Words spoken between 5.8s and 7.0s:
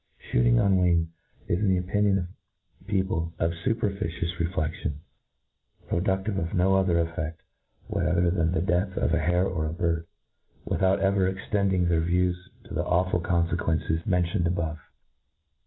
produc tive of no other